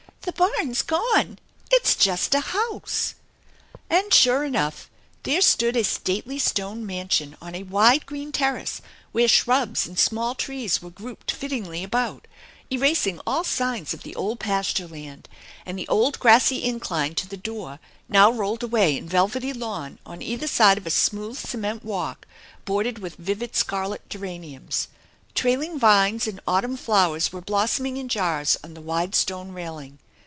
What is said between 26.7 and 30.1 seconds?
flowers were blossoming in jars on the wide stone railing.